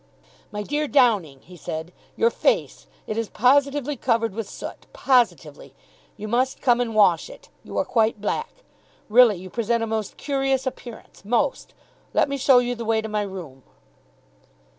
"My 0.51 0.63
dear 0.63 0.87
Downing," 0.87 1.41
he 1.41 1.55
said, 1.55 1.93
"your 2.15 2.31
face. 2.31 2.87
It 3.05 3.19
is 3.19 3.29
positively 3.29 3.95
covered 3.95 4.33
with 4.33 4.49
soot, 4.49 4.87
positively. 4.93 5.75
You 6.17 6.27
must 6.27 6.59
come 6.59 6.81
and 6.81 6.95
wash 6.95 7.29
it. 7.29 7.49
You 7.63 7.77
are 7.77 7.85
quite 7.85 8.19
black. 8.19 8.49
Really, 9.09 9.35
you 9.35 9.51
present 9.51 9.83
a 9.83 9.85
most 9.85 10.17
curious 10.17 10.65
appearance, 10.65 11.23
most. 11.23 11.75
Let 12.15 12.29
me 12.29 12.37
show 12.37 12.57
you 12.57 12.73
the 12.73 12.83
way 12.83 13.01
to 13.03 13.07
my 13.09 13.21
room." 13.21 13.61